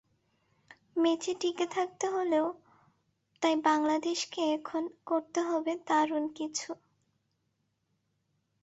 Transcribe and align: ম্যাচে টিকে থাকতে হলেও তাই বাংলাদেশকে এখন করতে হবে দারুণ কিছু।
ম্যাচে 0.95 1.31
টিকে 1.41 1.65
থাকতে 1.75 2.05
হলেও 2.09 2.47
তাই 3.41 3.55
বাংলাদেশকে 3.65 4.41
এখন 4.57 4.83
করতে 5.05 5.39
হবে 5.41 5.71
দারুণ 5.87 6.23
কিছু। 6.35 6.69